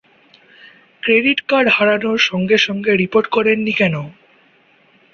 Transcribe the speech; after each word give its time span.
Credit 1.03 1.39
card 1.41 1.67
হারানোর 1.69 2.19
সঙ্গে 2.29 2.57
সঙ্গে 2.57 2.91
রিপোর্ট 2.93 3.27
করেননি 3.27 3.73
কেন? 3.73 3.95